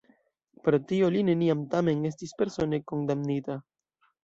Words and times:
Pro 0.67 0.79
tio 0.91 1.09
li 1.17 1.21
neniam 1.27 1.61
tamen 1.75 2.09
estis 2.11 2.35
persone 2.41 2.83
kondamnita. 2.95 3.61